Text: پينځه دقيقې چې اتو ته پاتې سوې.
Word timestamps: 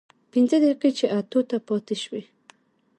پينځه 0.31 0.55
دقيقې 0.63 0.91
چې 0.97 1.05
اتو 1.17 1.39
ته 1.49 1.57
پاتې 1.67 1.95
سوې. 2.03 2.23